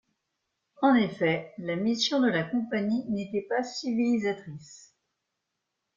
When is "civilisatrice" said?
3.61-4.95